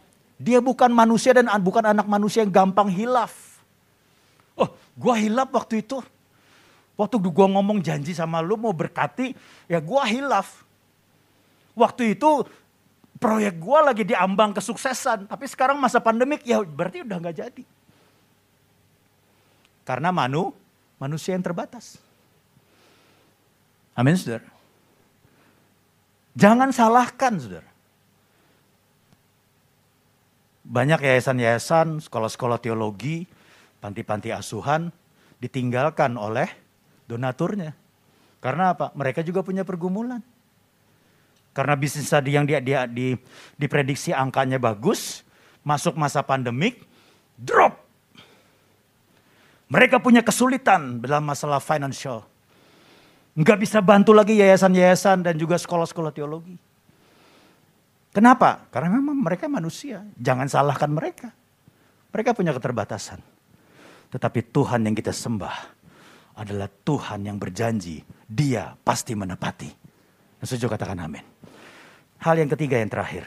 [0.45, 3.33] Dia bukan manusia dan bukan anak manusia yang gampang hilaf.
[4.53, 6.05] Oh, gua hilaf waktu itu.
[7.01, 9.33] Waktu gua ngomong janji sama lu mau berkati,
[9.65, 10.61] ya gua hilaf.
[11.73, 12.45] Waktu itu
[13.17, 17.65] proyek gua lagi diambang kesuksesan, tapi sekarang masa pandemik ya berarti udah nggak jadi.
[19.89, 20.53] Karena manu,
[21.01, 21.97] manusia yang terbatas.
[23.97, 24.49] Amin, saudara.
[26.37, 27.74] Jangan salahkan, saudara.
[30.75, 33.31] Banyak yayasan-yayasan, sekolah-sekolah teologi,
[33.79, 34.91] panti-panti asuhan
[35.39, 36.51] ditinggalkan oleh
[37.07, 37.79] donaturnya.
[38.43, 38.91] Karena apa?
[38.99, 40.19] Mereka juga punya pergumulan.
[41.55, 43.15] Karena bisnis tadi yang dia, dia di,
[43.55, 45.23] diprediksi angkanya bagus,
[45.63, 46.83] masuk masa pandemik,
[47.39, 47.79] drop.
[49.71, 52.27] Mereka punya kesulitan dalam masalah financial.
[53.39, 56.59] Nggak bisa bantu lagi yayasan-yayasan dan juga sekolah-sekolah teologi.
[58.15, 58.71] Kenapa?
[58.71, 60.07] Karena memang mereka manusia.
[60.15, 61.35] Jangan salahkan mereka.
[62.15, 63.19] Mereka punya keterbatasan.
[64.15, 65.57] Tetapi Tuhan yang kita sembah
[66.39, 69.67] adalah Tuhan yang berjanji, dia pasti menepati.
[70.39, 71.27] Setuju katakan amin.
[72.23, 73.27] Hal yang ketiga yang terakhir.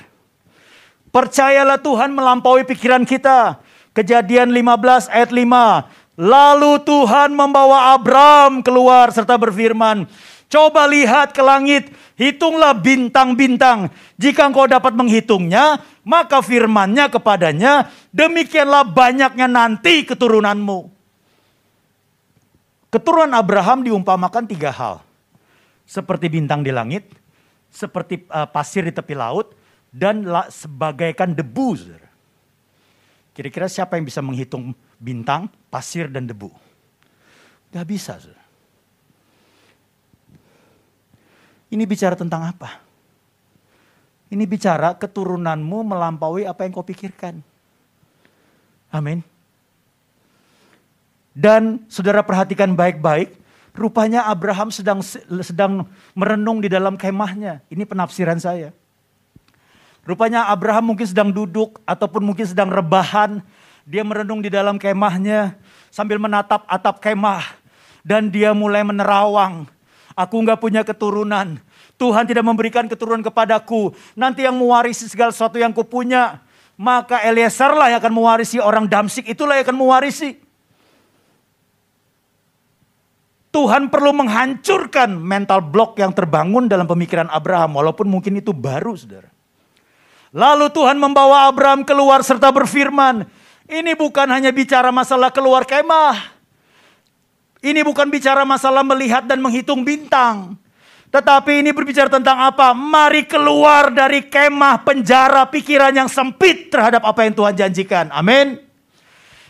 [1.11, 3.59] Percayalah Tuhan melampaui pikiran kita.
[3.91, 6.15] Kejadian 15 ayat 5.
[6.17, 10.09] Lalu Tuhan membawa Abram keluar serta berfirman,
[10.47, 13.91] Coba lihat ke langit, hitunglah bintang-bintang.
[14.15, 20.87] Jika engkau dapat menghitungnya, maka firmannya kepadanya, demikianlah banyaknya nanti keturunanmu.
[22.87, 25.03] Keturunan Abraham diumpamakan tiga hal.
[25.83, 27.11] Seperti bintang di langit,
[27.67, 29.51] seperti uh, pasir di tepi laut,
[29.91, 31.75] dan la, sebagaikan debu.
[33.35, 36.47] Kira-kira siapa yang bisa menghitung bintang, pasir, dan debu?
[37.75, 38.15] Gak bisa.
[38.15, 38.46] Saudara.
[41.67, 42.79] Ini bicara tentang apa?
[44.27, 47.39] Ini bicara keturunanmu melampaui apa yang kau pikirkan.
[48.91, 49.23] Amin.
[51.37, 53.35] Dan saudara perhatikan baik-baik,
[53.75, 54.99] rupanya Abraham sedang
[55.43, 55.85] sedang
[56.17, 57.61] merenung di dalam kemahnya.
[57.69, 58.73] Ini penafsiran saya.
[60.07, 63.43] Rupanya Abraham mungkin sedang duduk ataupun mungkin sedang rebahan.
[63.83, 65.55] Dia merenung di dalam kemahnya
[65.91, 67.43] sambil menatap atap kemah.
[68.07, 69.67] Dan dia mulai menerawang
[70.17, 71.61] Aku nggak punya keturunan.
[71.93, 73.93] Tuhan tidak memberikan keturunan kepadaku.
[74.17, 76.41] Nanti yang mewarisi segala sesuatu yang kupunya.
[76.73, 79.29] Maka Eliezer lah yang akan mewarisi orang Damsik.
[79.29, 80.33] Itulah yang akan mewarisi.
[83.53, 87.77] Tuhan perlu menghancurkan mental block yang terbangun dalam pemikiran Abraham.
[87.77, 89.29] Walaupun mungkin itu baru saudara.
[90.33, 93.25] Lalu Tuhan membawa Abraham keluar serta berfirman.
[93.69, 96.36] Ini bukan hanya bicara masalah keluar kemah.
[97.67, 100.55] Ini bukan bicara masalah melihat dan menghitung bintang.
[101.11, 102.71] Tetapi ini berbicara tentang apa?
[102.71, 108.07] Mari keluar dari kemah penjara pikiran yang sempit terhadap apa yang Tuhan janjikan.
[108.15, 108.63] Amin.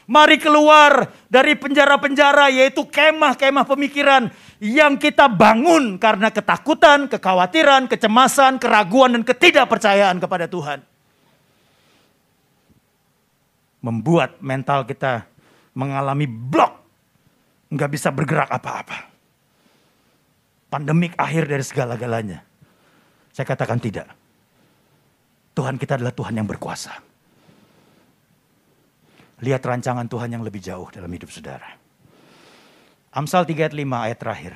[0.10, 9.14] Mari keluar dari penjara-penjara yaitu kemah-kemah pemikiran yang kita bangun karena ketakutan, kekhawatiran, kecemasan, keraguan
[9.14, 10.82] dan ketidakpercayaan kepada Tuhan.
[13.84, 15.30] Membuat mental kita
[15.78, 16.87] mengalami blok
[17.72, 19.12] nggak bisa bergerak apa-apa.
[20.68, 22.44] Pandemik akhir dari segala-galanya.
[23.32, 24.08] Saya katakan tidak.
[25.56, 26.94] Tuhan kita adalah Tuhan yang berkuasa.
[29.42, 31.78] Lihat rancangan Tuhan yang lebih jauh dalam hidup saudara.
[33.14, 34.54] Amsal 3 ayat 5 ayat terakhir.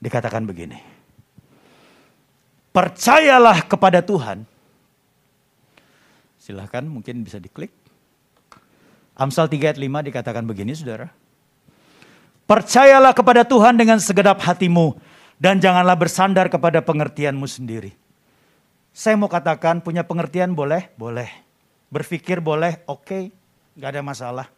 [0.00, 0.80] Dikatakan begini.
[2.72, 4.48] Percayalah kepada Tuhan.
[6.40, 7.72] Silahkan mungkin bisa diklik.
[9.16, 11.12] Amsal 3 ayat 5 dikatakan begini saudara.
[12.50, 14.98] Percayalah kepada Tuhan dengan segenap hatimu
[15.38, 17.94] dan janganlah bersandar kepada pengertianmu sendiri.
[18.90, 20.90] Saya mau katakan punya pengertian boleh?
[20.98, 21.30] Boleh.
[21.94, 22.82] Berpikir boleh?
[22.90, 23.06] Oke.
[23.06, 23.24] Okay.
[23.78, 24.50] Gak ada masalah.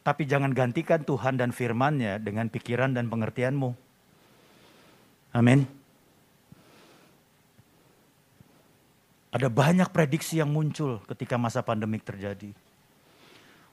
[0.00, 3.76] Tapi jangan gantikan Tuhan dan firmannya dengan pikiran dan pengertianmu.
[5.36, 5.68] Amin.
[9.28, 12.56] Ada banyak prediksi yang muncul ketika masa pandemik terjadi.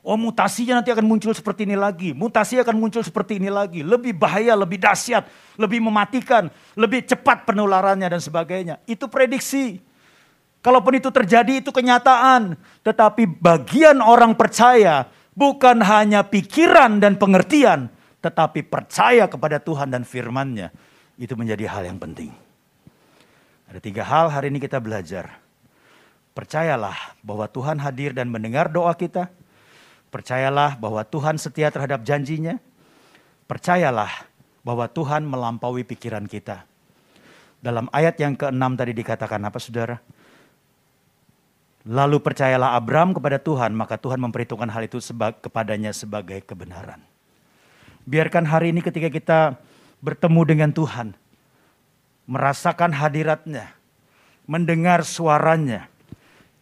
[0.02, 2.10] Oh mutasinya nanti akan muncul seperti ini lagi.
[2.18, 3.86] Mutasi akan muncul seperti ini lagi.
[3.86, 5.30] Lebih bahaya, lebih dahsyat,
[5.62, 8.82] lebih mematikan, lebih cepat penularannya dan sebagainya.
[8.90, 9.78] Itu prediksi.
[10.66, 12.58] Kalaupun itu terjadi itu kenyataan.
[12.82, 15.06] Tetapi bagian orang percaya
[15.38, 17.86] bukan hanya pikiran dan pengertian.
[18.26, 20.74] Tetapi percaya kepada Tuhan dan firmannya.
[21.22, 22.34] Itu menjadi hal yang penting.
[23.70, 25.38] Ada tiga hal hari ini kita belajar.
[26.34, 29.30] Percayalah bahwa Tuhan hadir dan mendengar doa kita
[30.12, 32.60] Percayalah bahwa Tuhan setia terhadap janjinya.
[33.48, 34.28] Percayalah
[34.62, 36.68] bahwa Tuhan melampaui pikiran kita.
[37.64, 39.98] Dalam ayat yang ke-6 tadi dikatakan apa saudara?
[41.88, 47.02] Lalu percayalah Abram kepada Tuhan, maka Tuhan memperhitungkan hal itu seba kepadanya sebagai kebenaran.
[48.06, 49.40] Biarkan hari ini ketika kita
[49.98, 51.18] bertemu dengan Tuhan,
[52.30, 53.74] merasakan hadiratnya,
[54.46, 55.90] mendengar suaranya,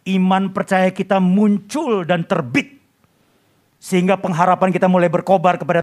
[0.08, 2.79] iman percaya kita muncul dan terbit
[3.80, 5.78] sehingga pengharapan kita mulai berkobar kepada